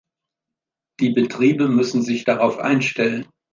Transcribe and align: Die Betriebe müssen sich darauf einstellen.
Die 0.99 1.11
Betriebe 1.11 1.67
müssen 1.69 2.01
sich 2.01 2.23
darauf 2.23 2.57
einstellen. 2.57 3.27